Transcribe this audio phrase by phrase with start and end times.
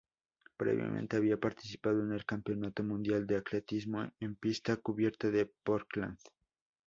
[0.57, 6.17] Previamente había participado en el Campeonato Mundial de Atletismo en Pista Cubierta de Portland.